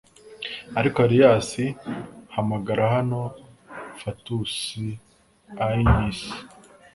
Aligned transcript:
Ariko 0.79 0.97
alias 1.05 1.49
hamagara 2.35 2.83
hano 2.95 3.19
FATUUS 3.99 4.53
IGNIS 5.71 6.19